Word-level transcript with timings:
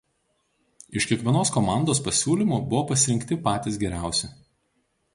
Iš 1.01 1.07
kiekvienos 1.11 1.51
komandos 1.59 2.03
pasiūlymų 2.09 2.61
buvo 2.73 2.83
pasirinkti 2.93 3.41
patys 3.51 3.81
geriausi. 3.85 4.35